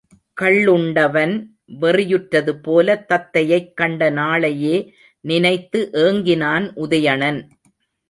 [0.41, 1.35] கள்ளுண்டவன்
[1.81, 4.75] வெறியுற்றதுபோலத் தத்தையைக் கண்ட நாளையே
[5.21, 7.41] நினைத்து ஏங்கினான் உதயணன்.